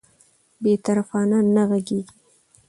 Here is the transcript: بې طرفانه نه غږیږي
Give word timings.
بې 0.61 0.73
طرفانه 0.85 1.37
نه 1.55 1.63
غږیږي 1.69 2.15